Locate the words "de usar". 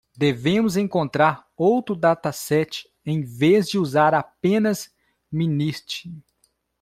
3.69-4.15